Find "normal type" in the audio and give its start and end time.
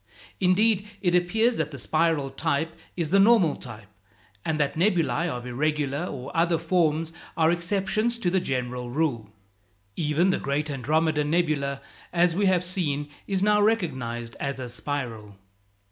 3.19-3.85